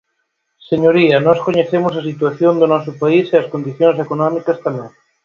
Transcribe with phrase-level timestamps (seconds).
[0.69, 4.89] Señoría, nós coñecemos a situación do noso país e as condicións económicas tamén.